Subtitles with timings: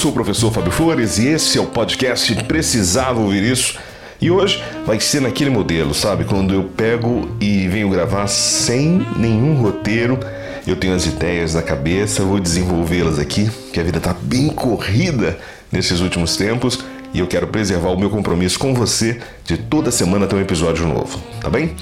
[0.00, 3.78] Sou o professor Fábio Flores e esse é o podcast Precisava Ouvir Isso.
[4.18, 6.24] E hoje vai ser naquele modelo, sabe?
[6.24, 10.18] Quando eu pego e venho gravar sem nenhum roteiro,
[10.66, 15.38] eu tenho as ideias na cabeça, vou desenvolvê-las aqui, que a vida tá bem corrida
[15.70, 20.26] nesses últimos tempos e eu quero preservar o meu compromisso com você de toda semana
[20.26, 21.76] ter um episódio novo, tá bem?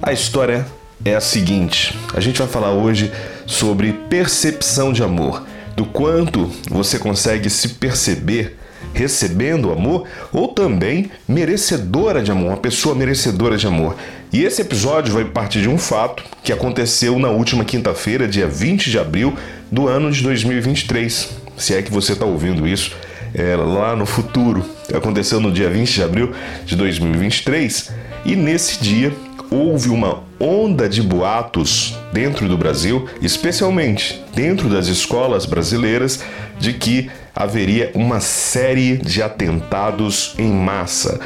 [0.00, 0.64] A história
[1.04, 3.10] é a seguinte: a gente vai falar hoje
[3.46, 5.47] sobre percepção de amor
[5.78, 8.58] do quanto você consegue se perceber
[8.92, 13.94] recebendo amor ou também merecedora de amor, uma pessoa merecedora de amor.
[14.32, 18.90] E esse episódio vai partir de um fato que aconteceu na última quinta-feira, dia 20
[18.90, 19.36] de abril
[19.70, 21.28] do ano de 2023.
[21.56, 22.96] Se é que você está ouvindo isso
[23.32, 24.64] é, lá no futuro.
[24.92, 26.32] Aconteceu no dia 20 de abril
[26.66, 27.92] de 2023
[28.24, 29.12] e nesse dia
[29.50, 36.20] houve uma onda de boatos dentro do Brasil, especialmente dentro das escolas brasileiras,
[36.58, 41.20] de que haveria uma série de atentados em massa,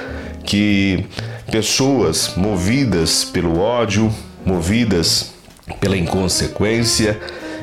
[0.45, 1.07] que
[1.51, 4.13] pessoas movidas pelo ódio,
[4.45, 5.33] movidas
[5.81, 7.19] pela inconsequência,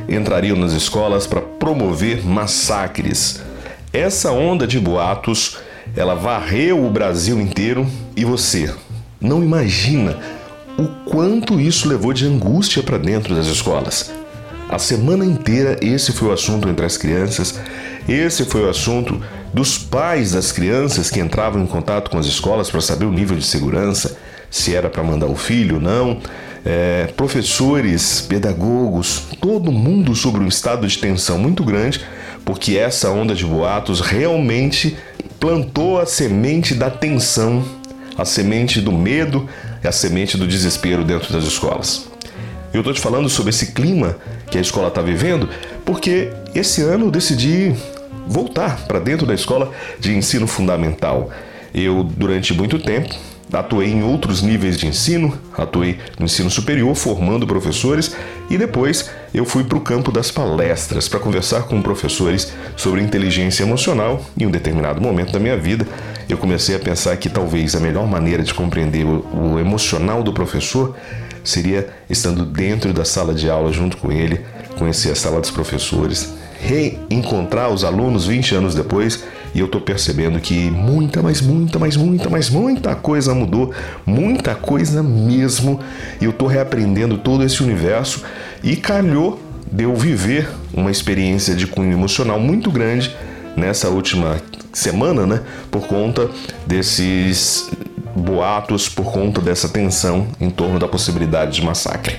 [0.07, 3.41] entrariam nas escolas para promover massacres.
[3.93, 5.57] Essa onda de boatos,
[5.95, 8.73] ela varreu o Brasil inteiro e você
[9.19, 10.17] não imagina
[10.79, 14.11] o quanto isso levou de angústia para dentro das escolas.
[14.69, 17.59] A semana inteira esse foi o assunto entre as crianças,
[18.07, 19.21] esse foi o assunto
[19.53, 23.35] dos pais das crianças que entravam em contato com as escolas para saber o nível
[23.35, 24.17] de segurança,
[24.49, 26.21] se era para mandar o filho ou não,
[26.65, 32.01] é, professores, pedagogos, todo mundo sobre um estado de tensão muito grande,
[32.45, 34.95] porque essa onda de boatos realmente
[35.39, 37.65] plantou a semente da tensão,
[38.17, 39.47] a semente do medo,
[39.87, 42.07] a semente do desespero dentro das escolas.
[42.73, 44.17] Eu estou te falando sobre esse clima
[44.51, 45.49] que a escola está vivendo
[45.85, 47.73] porque esse ano eu decidi
[48.27, 51.31] voltar para dentro da escola de ensino fundamental.
[51.73, 53.15] Eu, durante muito tempo,
[53.51, 58.15] atuei em outros níveis de ensino, atuei no ensino superior formando professores
[58.49, 63.63] e depois eu fui para o campo das palestras para conversar com professores sobre inteligência
[63.63, 64.23] emocional.
[64.37, 65.87] Em um determinado momento da minha vida,
[66.27, 70.95] eu comecei a pensar que talvez a melhor maneira de compreender o, emocional do professor
[71.43, 74.41] seria estando dentro da sala de aula junto com ele,
[74.77, 79.23] conhecer a sala dos professores, reencontrar os alunos 20 anos depois
[79.53, 83.73] e eu tô percebendo que muita, mas muita, mas muita, mas muita coisa mudou,
[84.05, 85.79] muita coisa mesmo.
[86.21, 88.23] E eu tô reaprendendo todo esse universo
[88.63, 89.39] e calhou
[89.71, 93.15] de eu viver uma experiência de cunho emocional muito grande
[93.55, 94.37] nessa última
[94.73, 95.41] semana, né?
[95.69, 96.29] Por conta
[96.65, 97.69] desses
[98.15, 102.17] boatos, por conta dessa tensão em torno da possibilidade de massacre.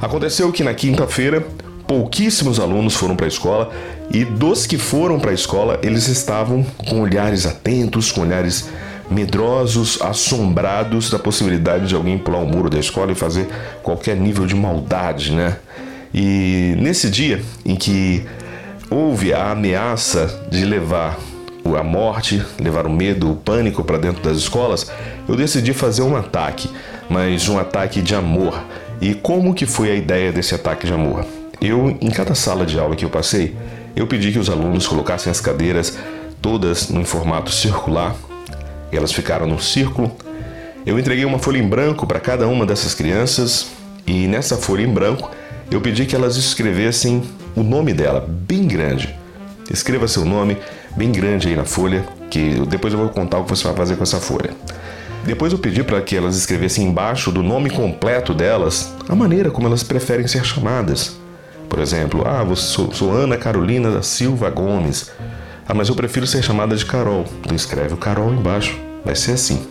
[0.00, 1.44] Aconteceu que na quinta-feira
[1.88, 3.70] pouquíssimos alunos foram para a escola
[4.10, 8.68] e dos que foram para a escola, eles estavam com olhares atentos, com olhares
[9.10, 13.48] medrosos, assombrados da possibilidade de alguém pular o muro da escola e fazer
[13.82, 15.56] qualquer nível de maldade, né?
[16.12, 18.22] E nesse dia em que
[18.90, 21.18] houve a ameaça de levar
[21.78, 24.90] a morte, levar o medo, o pânico para dentro das escolas,
[25.26, 26.68] eu decidi fazer um ataque,
[27.08, 28.62] mas um ataque de amor.
[29.00, 31.37] E como que foi a ideia desse ataque de amor?
[31.60, 33.56] Eu, em cada sala de aula que eu passei,
[33.96, 35.98] eu pedi que os alunos colocassem as cadeiras
[36.40, 38.14] todas em formato circular.
[38.92, 40.12] Elas ficaram no círculo.
[40.86, 43.66] Eu entreguei uma folha em branco para cada uma dessas crianças
[44.06, 45.30] e nessa folha em branco
[45.70, 47.22] eu pedi que elas escrevessem
[47.54, 49.14] o nome dela bem grande.
[49.70, 50.56] Escreva seu nome
[50.96, 53.96] bem grande aí na folha, que depois eu vou contar o que você vai fazer
[53.96, 54.50] com essa folha.
[55.26, 59.66] Depois eu pedi para que elas escrevessem embaixo do nome completo delas a maneira como
[59.66, 61.18] elas preferem ser chamadas.
[61.68, 65.10] Por exemplo, ah, sou, sou Ana Carolina da Silva Gomes.
[65.66, 67.24] Ah, mas eu prefiro ser chamada de Carol.
[67.40, 68.78] Então escreve o Carol embaixo.
[69.04, 69.66] Vai ser assim.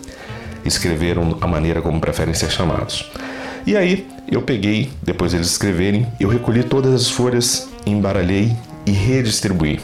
[0.63, 3.09] Escreveram a maneira como preferem ser chamados.
[3.65, 8.55] E aí, eu peguei, depois eles escreverem, eu recolhi todas as folhas, embaralhei
[8.85, 9.79] e redistribuí.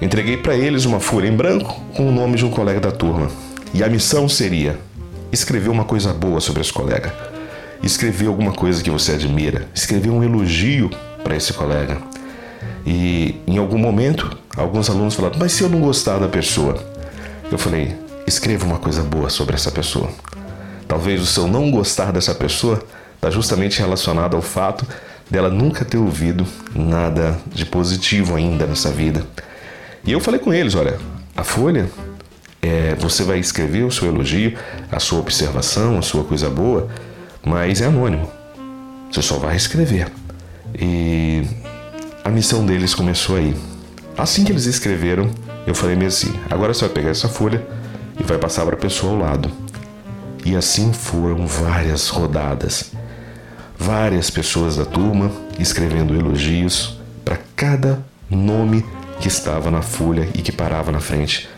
[0.00, 3.30] Entreguei para eles uma folha em branco com o nome de um colega da turma.
[3.74, 4.78] E a missão seria
[5.30, 7.12] escrever uma coisa boa sobre esse colega.
[7.82, 9.68] Escrever alguma coisa que você admira.
[9.74, 10.90] Escrever um elogio
[11.22, 11.98] para esse colega.
[12.86, 16.82] E em algum momento, alguns alunos falaram: Mas se eu não gostar da pessoa?
[17.50, 17.94] Eu falei:
[18.26, 20.10] Escreva uma coisa boa sobre essa pessoa.
[20.86, 22.82] Talvez o seu não gostar dessa pessoa
[23.14, 24.86] está justamente relacionado ao fato
[25.30, 29.24] dela nunca ter ouvido nada de positivo ainda nessa vida.
[30.04, 30.98] E eu falei com eles: olha,
[31.36, 31.90] a folha,
[32.62, 34.56] é, você vai escrever o seu elogio,
[34.90, 36.88] a sua observação, a sua coisa boa,
[37.44, 38.30] mas é anônimo.
[39.10, 40.10] Você só vai escrever.
[40.80, 41.44] E
[42.24, 43.54] a missão deles começou aí.
[44.16, 45.30] Assim que eles escreveram,
[45.66, 47.66] eu falei mesmo assim: agora você vai pegar essa folha
[48.18, 49.50] e vai passar para a pessoa ao lado.
[50.44, 52.92] E assim foram várias rodadas.
[53.78, 58.84] Várias pessoas da turma escrevendo elogios para cada nome
[59.20, 61.48] que estava na folha e que parava na frente.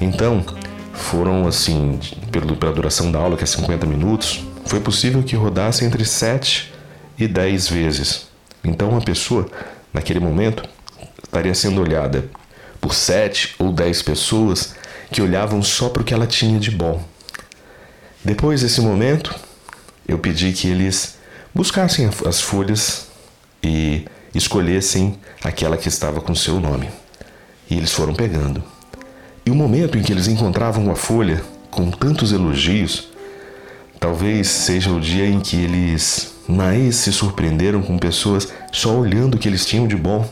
[0.00, 0.44] Então,
[0.92, 1.98] foram assim,
[2.30, 6.72] pela duração da aula, que é 50 minutos, foi possível que rodasse entre 7
[7.18, 8.26] e 10 vezes.
[8.66, 9.46] Então, a pessoa,
[9.92, 10.68] naquele momento,
[11.22, 12.28] estaria sendo olhada
[12.80, 14.74] por 7 ou 10 pessoas
[15.10, 17.02] que olhavam só para o que ela tinha de bom.
[18.24, 19.32] Depois desse momento,
[20.06, 21.16] eu pedi que eles
[21.54, 23.06] buscassem as folhas
[23.62, 24.04] e
[24.34, 26.90] escolhessem aquela que estava com seu nome.
[27.70, 28.62] E eles foram pegando.
[29.44, 31.40] E o momento em que eles encontravam a folha
[31.70, 33.08] com tantos elogios,
[33.98, 39.38] talvez seja o dia em que eles mais se surpreenderam com pessoas só olhando o
[39.38, 40.28] que eles tinham de bom.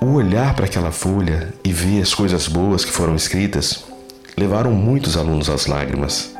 [0.00, 3.84] O olhar para aquela folha e ver as coisas boas que foram escritas
[4.36, 6.34] levaram muitos alunos às lágrimas.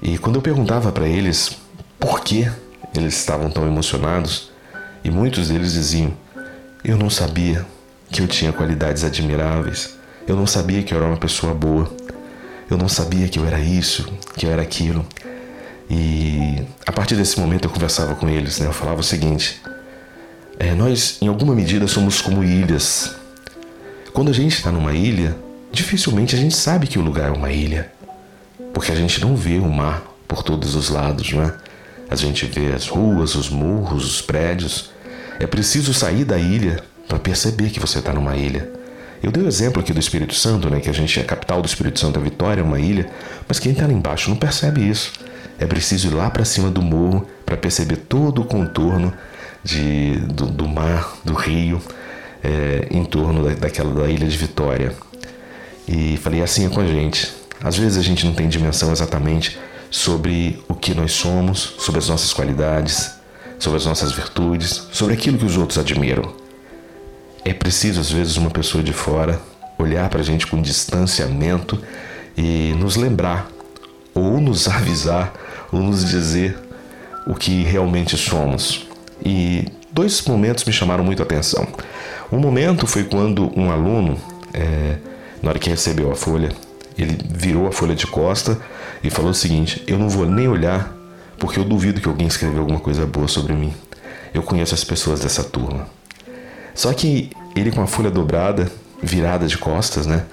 [0.00, 1.56] E quando eu perguntava para eles
[1.98, 2.50] por que
[2.94, 4.50] eles estavam tão emocionados,
[5.04, 6.12] e muitos deles diziam:
[6.84, 7.64] Eu não sabia
[8.10, 9.96] que eu tinha qualidades admiráveis,
[10.26, 11.90] eu não sabia que eu era uma pessoa boa,
[12.70, 15.04] eu não sabia que eu era isso, que eu era aquilo.
[15.88, 18.66] E a partir desse momento eu conversava com eles, né?
[18.66, 19.60] eu falava o seguinte:
[20.58, 23.14] é, nós, em alguma medida, somos como ilhas.
[24.12, 25.36] Quando a gente está numa ilha,
[25.70, 27.96] dificilmente a gente sabe que o lugar é uma ilha
[28.76, 31.54] porque a gente não vê o mar por todos os lados, não é?
[32.10, 34.90] A gente vê as ruas, os morros, os prédios.
[35.40, 38.70] É preciso sair da ilha para perceber que você está numa ilha.
[39.22, 40.80] Eu dei o exemplo aqui do Espírito Santo, né?
[40.80, 43.10] Que a gente é a capital do Espírito Santo, a Vitória é uma ilha,
[43.48, 45.12] mas quem está lá embaixo não percebe isso.
[45.58, 49.12] É preciso ir lá para cima do morro para perceber todo o contorno
[49.64, 51.80] de, do, do mar, do rio,
[52.44, 54.94] é, em torno da, daquela da ilha de Vitória.
[55.88, 57.32] E falei assim é com a gente.
[57.62, 59.58] Às vezes a gente não tem dimensão exatamente
[59.90, 63.12] sobre o que nós somos, sobre as nossas qualidades,
[63.58, 66.45] sobre as nossas virtudes, sobre aquilo que os outros admiram.
[67.46, 69.40] É preciso, às vezes, uma pessoa de fora
[69.78, 71.80] olhar para a gente com distanciamento
[72.36, 73.46] e nos lembrar,
[74.12, 75.32] ou nos avisar,
[75.70, 76.58] ou nos dizer
[77.24, 78.88] o que realmente somos.
[79.24, 81.68] E dois momentos me chamaram muito a atenção.
[82.32, 84.18] Um momento foi quando um aluno,
[84.52, 84.96] é,
[85.40, 86.50] na hora que recebeu a folha,
[86.98, 88.58] ele virou a folha de costa
[89.04, 90.92] e falou o seguinte: Eu não vou nem olhar
[91.38, 93.72] porque eu duvido que alguém escreveu alguma coisa boa sobre mim.
[94.34, 95.86] Eu conheço as pessoas dessa turma.
[96.76, 98.70] Só que ele, com a folha dobrada,
[99.02, 100.24] virada de costas, né?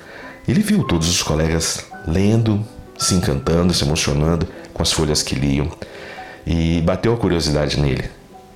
[0.47, 2.63] Ele viu todos os colegas lendo,
[2.97, 5.67] se encantando, se emocionando com as folhas que liam.
[6.45, 8.03] E bateu a curiosidade nele.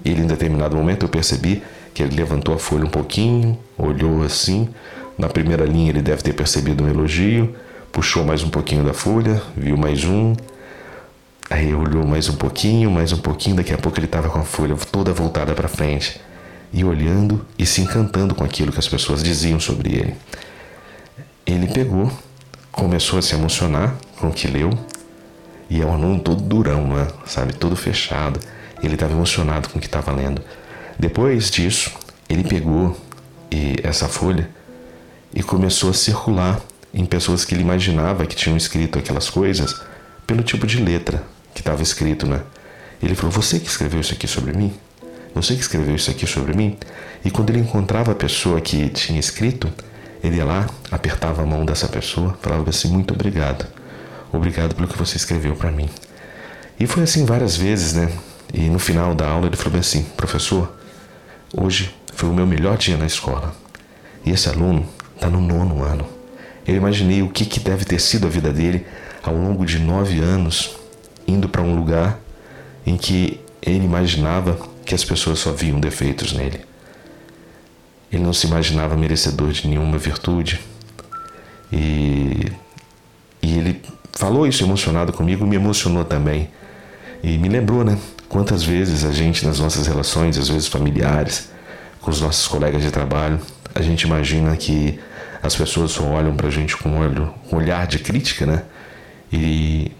[0.05, 1.63] Ele, em determinado momento, eu percebi
[1.93, 4.69] que ele levantou a folha um pouquinho, olhou assim.
[5.17, 7.55] Na primeira linha, ele deve ter percebido um elogio
[7.97, 10.35] puxou mais um pouquinho da folha, viu mais um,
[11.49, 14.43] aí olhou mais um pouquinho, mais um pouquinho, daqui a pouco ele estava com a
[14.43, 16.19] folha toda voltada para frente
[16.71, 20.15] e olhando e se encantando com aquilo que as pessoas diziam sobre ele.
[21.45, 22.11] Ele pegou,
[22.71, 24.77] começou a se emocionar com o que leu
[25.69, 27.07] e é um aluno todo durão, né?
[27.25, 28.39] sabe, todo fechado.
[28.81, 30.41] Ele estava emocionado com o que estava lendo.
[30.99, 31.91] Depois disso,
[32.29, 32.95] ele pegou
[33.51, 34.49] e essa folha
[35.33, 36.59] e começou a circular
[36.93, 39.81] em pessoas que ele imaginava que tinham escrito aquelas coisas
[40.25, 42.41] pelo tipo de letra que estava escrito, né?
[43.01, 44.73] Ele falou: Você que escreveu isso aqui sobre mim?
[45.37, 46.75] Você que escreveu isso aqui sobre mim?
[47.23, 49.71] E quando ele encontrava a pessoa que tinha escrito,
[50.23, 53.67] ele ia lá, apertava a mão dessa pessoa, falava assim: Muito obrigado.
[54.33, 55.87] Obrigado pelo que você escreveu para mim.
[56.79, 58.11] E foi assim várias vezes, né?
[58.51, 60.75] E no final da aula ele falou assim: Professor,
[61.55, 63.55] hoje foi o meu melhor dia na escola.
[64.25, 66.07] E esse aluno está no nono ano.
[66.65, 68.87] Eu imaginei o que, que deve ter sido a vida dele
[69.21, 70.75] ao longo de nove anos,
[71.27, 72.17] indo para um lugar
[72.83, 76.61] em que ele imaginava que as pessoas só viam defeitos nele.
[78.09, 80.61] Ele não se imaginava merecedor de nenhuma virtude.
[81.71, 82.49] E,
[83.41, 83.81] e ele
[84.13, 86.49] falou isso emocionado comigo, me emocionou também.
[87.21, 87.99] E me lembrou, né?
[88.29, 91.49] Quantas vezes a gente, nas nossas relações, às vezes familiares,
[91.99, 93.41] com os nossos colegas de trabalho,
[93.75, 94.97] a gente imagina que
[95.43, 98.63] as pessoas só olham pra gente com um, olho, um olhar de crítica, né?
[99.33, 99.91] E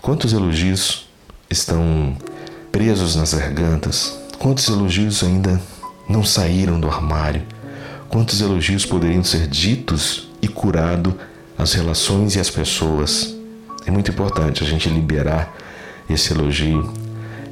[0.00, 1.08] quantos elogios
[1.50, 2.16] estão
[2.74, 4.18] presos nas gargantas?
[4.36, 5.60] Quantos elogios ainda
[6.08, 7.42] não saíram do armário?
[8.08, 11.16] Quantos elogios poderiam ser ditos e curado
[11.56, 13.32] as relações e as pessoas?
[13.86, 15.54] É muito importante a gente liberar
[16.10, 16.92] esse elogio,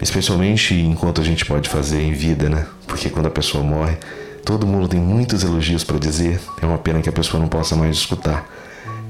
[0.01, 2.67] especialmente enquanto a gente pode fazer em vida, né?
[2.89, 3.99] Porque quando a pessoa morre,
[4.45, 7.77] todo mundo tem muitos elogios para dizer, é uma pena que a pessoa não possa
[7.77, 8.45] mais escutar.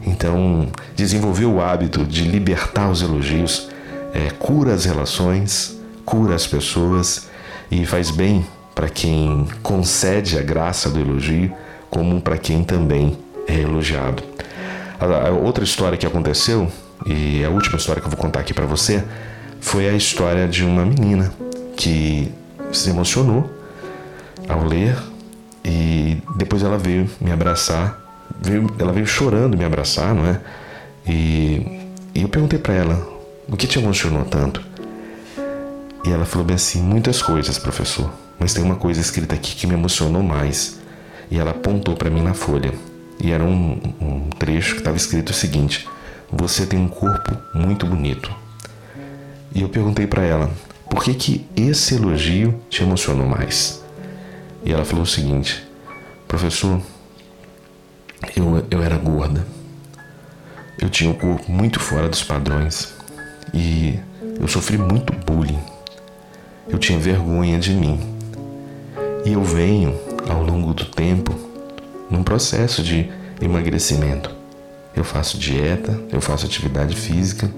[0.04, 3.70] Então, desenvolver o hábito de libertar os elogios
[4.12, 7.28] é, cura as relações, cura as pessoas
[7.70, 8.44] e faz bem
[8.74, 11.52] para quem concede a graça do elogio,
[11.90, 14.22] como para quem também é elogiado.
[14.98, 16.70] A, outra história que aconteceu,
[17.06, 19.04] e a última história que eu vou contar aqui para você,
[19.60, 21.32] foi a história de uma menina
[21.76, 22.32] que
[22.72, 23.50] se emocionou
[24.48, 24.96] ao ler
[25.64, 28.00] e depois ela veio me abraçar,
[28.40, 30.40] veio, ela veio chorando me abraçar, não é?
[31.06, 33.08] E, e eu perguntei para ela
[33.48, 34.71] o que te emocionou tanto.
[36.04, 39.66] E ela falou bem assim: muitas coisas, professor, mas tem uma coisa escrita aqui que
[39.66, 40.80] me emocionou mais.
[41.30, 42.74] E ela apontou para mim na folha.
[43.20, 45.88] E era um, um trecho que estava escrito o seguinte:
[46.30, 48.34] Você tem um corpo muito bonito.
[49.54, 50.50] E eu perguntei para ela:
[50.90, 53.82] Por que que esse elogio te emocionou mais?
[54.64, 55.62] E ela falou o seguinte:
[56.26, 56.80] Professor,
[58.36, 59.46] eu, eu era gorda.
[60.80, 62.92] Eu tinha um corpo muito fora dos padrões.
[63.54, 63.98] E
[64.40, 65.71] eu sofri muito bullying.
[66.68, 68.00] Eu tinha vergonha de mim.
[69.24, 69.94] E eu venho,
[70.28, 71.34] ao longo do tempo,
[72.10, 74.30] num processo de emagrecimento.
[74.94, 77.50] Eu faço dieta, eu faço atividade física.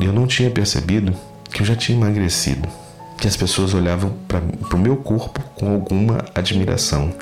[0.00, 1.14] E eu não tinha percebido
[1.52, 2.68] que eu já tinha emagrecido
[3.20, 4.40] que as pessoas olhavam para
[4.76, 7.12] o meu corpo com alguma admiração.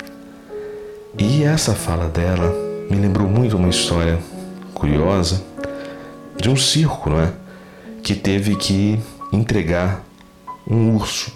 [1.17, 2.53] E essa fala dela
[2.89, 4.17] me lembrou muito uma história
[4.73, 5.43] curiosa
[6.39, 7.33] de um circo, não é?
[8.01, 8.97] Que teve que
[9.33, 10.01] entregar
[10.69, 11.31] um urso.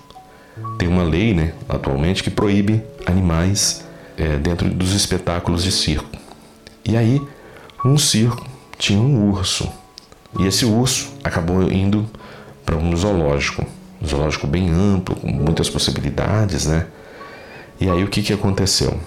[0.78, 3.84] Tem uma lei, né, atualmente, que proíbe animais
[4.18, 6.10] é, dentro dos espetáculos de circo.
[6.86, 7.22] E aí,
[7.84, 8.46] um circo
[8.78, 9.70] tinha um urso.
[10.40, 12.08] E esse urso acabou indo
[12.66, 13.66] para um zoológico
[14.04, 16.88] um zoológico bem amplo, com muitas possibilidades, né?
[17.80, 19.00] E aí o que, que aconteceu?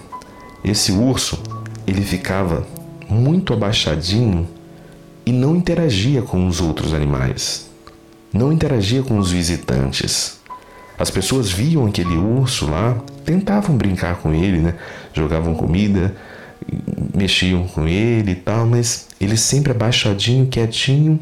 [0.63, 1.41] Esse urso,
[1.85, 2.65] ele ficava
[3.07, 4.47] muito abaixadinho
[5.25, 7.66] e não interagia com os outros animais.
[8.33, 10.39] Não interagia com os visitantes.
[10.97, 14.75] As pessoas viam aquele urso lá, tentavam brincar com ele, né?
[15.13, 16.15] Jogavam comida,
[17.15, 21.19] mexiam com ele e tal, mas ele sempre abaixadinho, quietinho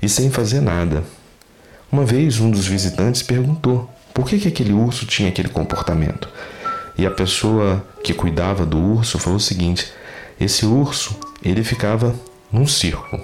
[0.00, 1.02] e sem fazer nada.
[1.90, 6.28] Uma vez um dos visitantes perguntou por que, que aquele urso tinha aquele comportamento.
[6.96, 9.92] E a pessoa que cuidava do urso falou o seguinte:
[10.38, 12.14] esse urso ele ficava
[12.52, 13.20] num circo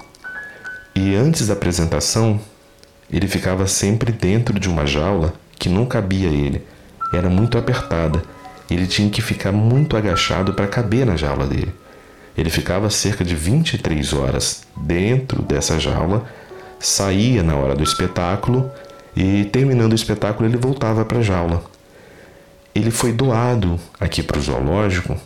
[0.94, 2.40] e antes da apresentação
[3.10, 6.62] ele ficava sempre dentro de uma jaula que não cabia ele,
[7.12, 8.22] era muito apertada.
[8.70, 11.72] Ele tinha que ficar muito agachado para caber na jaula dele.
[12.36, 16.26] Ele ficava cerca de 23 horas dentro dessa jaula
[16.78, 18.70] saía na hora do espetáculo
[19.14, 21.62] e, terminando o espetáculo, ele voltava para a jaula.
[22.74, 25.16] Ele foi doado aqui para o zoológico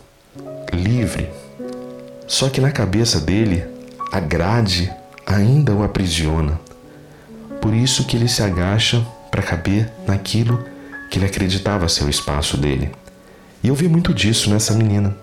[0.72, 1.28] livre.
[2.26, 3.64] Só que na cabeça dele,
[4.12, 4.90] a grade
[5.26, 6.60] ainda o aprisiona.
[7.60, 10.64] Por isso que ele se agacha para caber naquilo
[11.10, 12.90] que ele acreditava ser o espaço dele.
[13.62, 15.16] E eu vi muito disso nessa menina.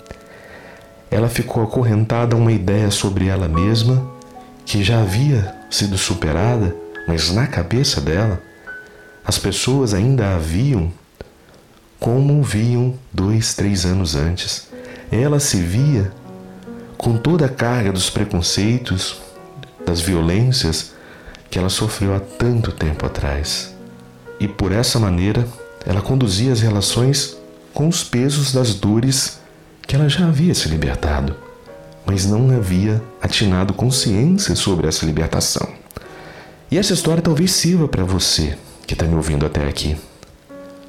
[1.10, 4.06] Ela ficou acorrentada a uma ideia sobre ela mesma
[4.65, 6.75] que já havia sido superada,
[7.08, 8.41] mas na cabeça dela,
[9.25, 10.91] as pessoas ainda a viam
[12.00, 14.67] como viam dois, três anos antes.
[15.12, 16.12] Ela se via
[16.98, 19.22] com toda a carga dos preconceitos,
[19.86, 20.97] das violências
[21.50, 23.75] que ela sofreu há tanto tempo atrás.
[24.39, 25.48] E por essa maneira,
[25.86, 27.38] ela conduzia as relações
[27.74, 29.39] com os pesos das dores
[29.84, 31.48] que ela já havia se libertado
[32.08, 35.68] mas não havia atinado consciência sobre essa libertação.
[36.72, 39.98] E essa história talvez sirva para você que está me ouvindo até aqui.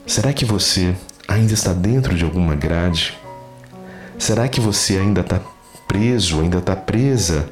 [0.07, 0.95] Será que você
[1.27, 3.19] ainda está dentro de alguma grade?
[4.17, 5.41] Será que você ainda está
[5.88, 7.49] preso, ainda está presa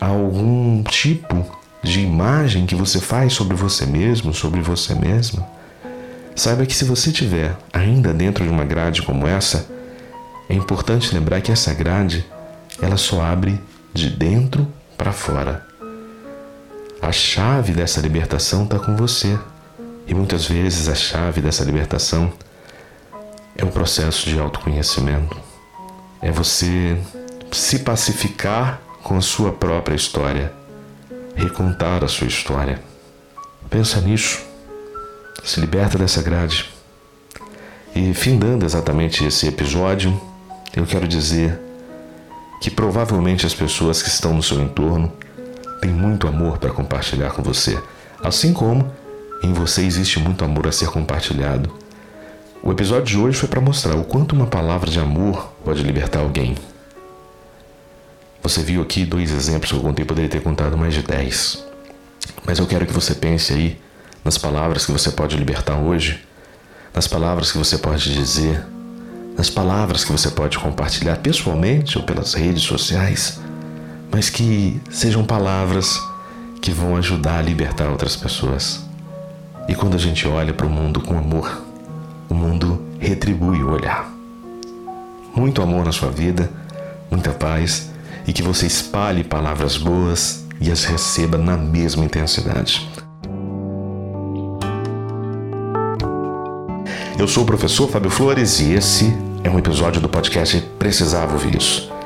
[0.00, 1.44] a algum tipo
[1.82, 5.46] de imagem que você faz sobre você mesmo, sobre você mesma?
[6.34, 9.66] Saiba que se você estiver ainda dentro de uma grade como essa,
[10.48, 12.24] é importante lembrar que essa grade
[12.80, 13.60] ela só abre
[13.92, 14.66] de dentro
[14.96, 15.66] para fora.
[17.00, 19.38] A chave dessa libertação está com você.
[20.06, 22.32] E muitas vezes a chave dessa libertação
[23.54, 25.36] é o processo de autoconhecimento,
[26.22, 26.96] é você
[27.52, 30.52] se pacificar com a sua própria história,
[31.38, 32.80] recontar a sua história.
[33.70, 34.40] Pensa nisso,
[35.44, 36.68] se liberta dessa grade.
[37.94, 40.20] E findando exatamente esse episódio,
[40.76, 41.58] eu quero dizer
[42.60, 45.12] que provavelmente as pessoas que estão no seu entorno
[45.80, 47.80] têm muito amor para compartilhar com você,
[48.22, 48.92] assim como
[49.42, 51.72] em você existe muito amor a ser compartilhado.
[52.62, 56.20] O episódio de hoje foi para mostrar o quanto uma palavra de amor pode libertar
[56.20, 56.56] alguém.
[58.48, 61.62] Você viu aqui dois exemplos que eu contei, poderia ter contado mais de dez.
[62.46, 63.78] Mas eu quero que você pense aí
[64.24, 66.24] nas palavras que você pode libertar hoje,
[66.94, 68.64] nas palavras que você pode dizer,
[69.36, 73.38] nas palavras que você pode compartilhar pessoalmente ou pelas redes sociais,
[74.10, 76.00] mas que sejam palavras
[76.62, 78.80] que vão ajudar a libertar outras pessoas.
[79.68, 81.64] E quando a gente olha para o mundo com amor,
[82.30, 84.10] o mundo retribui o olhar.
[85.36, 86.50] Muito amor na sua vida,
[87.10, 87.90] muita paz
[88.28, 92.86] e que você espalhe palavras boas e as receba na mesma intensidade.
[97.18, 99.06] Eu sou o professor Fábio Flores e esse
[99.42, 101.97] é um episódio do podcast Precisava Ouvir Isso.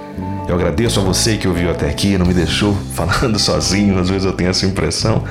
[0.52, 4.26] Eu agradeço a você que ouviu até aqui, não me deixou falando sozinho, às vezes
[4.26, 5.24] eu tenho essa impressão.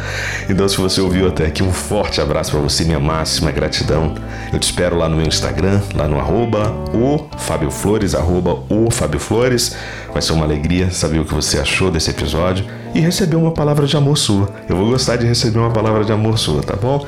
[0.50, 4.16] Então, se você ouviu até aqui, um forte abraço para você, minha máxima gratidão.
[4.52, 8.90] Eu te espero lá no meu Instagram, lá no arroba o Fábio Flores, arroba o
[8.90, 9.76] Fábio Flores.
[10.12, 13.86] Vai ser uma alegria saber o que você achou desse episódio e receber uma palavra
[13.86, 14.50] de amor sua.
[14.68, 17.06] Eu vou gostar de receber uma palavra de amor sua, tá bom?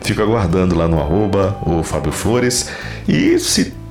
[0.00, 2.68] Fico aguardando lá no arroba o Fábio Flores.
[3.06, 3.83] E se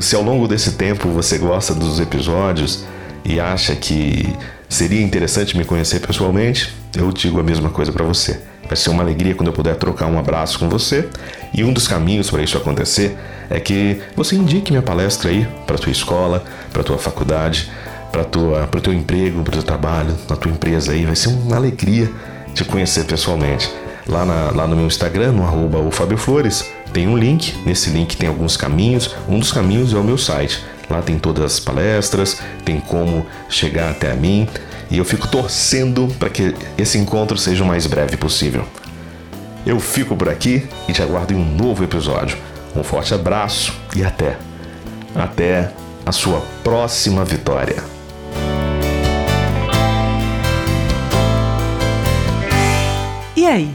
[0.00, 2.84] se ao longo desse tempo você gosta dos episódios
[3.24, 4.34] e acha que
[4.68, 8.40] seria interessante me conhecer pessoalmente, eu digo a mesma coisa para você.
[8.66, 11.08] Vai ser uma alegria quando eu puder trocar um abraço com você.
[11.52, 13.16] E um dos caminhos para isso acontecer
[13.50, 17.70] é que você indique minha palestra aí para tua escola, para tua faculdade,
[18.10, 21.04] para tua, para teu emprego, para teu trabalho, na tua empresa aí.
[21.04, 22.10] Vai ser uma alegria
[22.54, 23.70] te conhecer pessoalmente.
[24.06, 27.54] Lá, na, lá no meu Instagram, no arroba o Fábio Flores, tem um link.
[27.64, 29.14] Nesse link tem alguns caminhos.
[29.28, 30.62] Um dos caminhos é o meu site.
[30.90, 34.48] Lá tem todas as palestras, tem como chegar até a mim.
[34.90, 38.64] E eu fico torcendo para que esse encontro seja o mais breve possível.
[39.64, 42.36] Eu fico por aqui e te aguardo em um novo episódio.
[42.76, 44.36] Um forte abraço e até.
[45.14, 45.70] Até
[46.04, 47.82] a sua próxima vitória.
[53.36, 53.74] E aí,